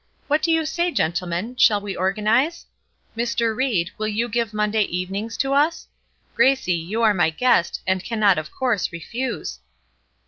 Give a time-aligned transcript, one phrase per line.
[0.27, 2.65] What do you say, gentlemen; shall we organize?
[3.15, 3.55] Mr.
[3.55, 5.87] Ried, will you give Monday evenings to us?
[6.33, 9.59] Gracie, you are my guest, and cannot, of course, refuse."